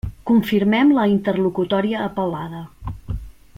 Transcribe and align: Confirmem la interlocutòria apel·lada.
Confirmem 0.29 0.93
la 0.99 1.03
interlocutòria 1.11 2.01
apel·lada. 2.07 2.63